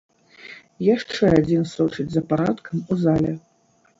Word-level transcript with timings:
Яшчэ 0.95 1.23
адзін 1.41 1.67
сочыць 1.75 2.07
за 2.15 2.21
парадкам 2.31 2.83
у 2.95 2.97
зале. 3.03 3.31